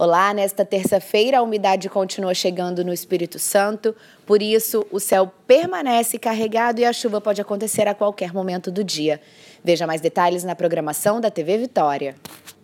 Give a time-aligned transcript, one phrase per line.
[0.00, 6.20] Olá, nesta terça-feira a umidade continua chegando no Espírito Santo, por isso o céu permanece
[6.20, 9.20] carregado e a chuva pode acontecer a qualquer momento do dia.
[9.64, 12.14] Veja mais detalhes na programação da TV Vitória.